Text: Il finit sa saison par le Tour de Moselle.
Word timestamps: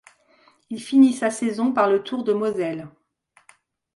Il 0.71 0.81
finit 0.81 1.13
sa 1.13 1.29
saison 1.29 1.71
par 1.73 1.87
le 1.87 2.01
Tour 2.01 2.23
de 2.23 2.33
Moselle. 2.33 2.87